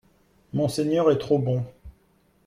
Monseigneur 0.53 1.11
est 1.11 1.19
trop 1.19 1.37
bon 1.37 1.63